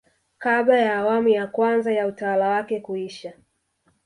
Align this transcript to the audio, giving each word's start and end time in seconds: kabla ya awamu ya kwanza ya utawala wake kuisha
kabla 0.39 0.77
ya 0.77 0.95
awamu 0.97 1.29
ya 1.29 1.47
kwanza 1.47 1.91
ya 1.93 2.07
utawala 2.07 2.49
wake 2.49 2.79
kuisha 2.79 3.33